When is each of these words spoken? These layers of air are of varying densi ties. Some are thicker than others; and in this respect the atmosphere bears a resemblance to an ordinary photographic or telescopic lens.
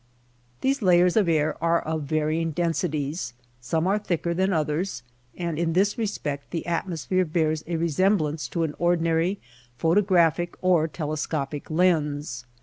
These 0.61 0.81
layers 0.81 1.15
of 1.15 1.29
air 1.29 1.63
are 1.63 1.79
of 1.79 2.01
varying 2.05 2.53
densi 2.53 2.91
ties. 2.91 3.33
Some 3.59 3.85
are 3.85 3.99
thicker 3.99 4.33
than 4.33 4.51
others; 4.51 5.03
and 5.37 5.59
in 5.59 5.73
this 5.73 5.95
respect 5.95 6.49
the 6.49 6.65
atmosphere 6.65 7.23
bears 7.23 7.63
a 7.67 7.75
resemblance 7.75 8.47
to 8.47 8.63
an 8.63 8.73
ordinary 8.79 9.39
photographic 9.77 10.55
or 10.59 10.87
telescopic 10.87 11.69
lens. 11.69 12.47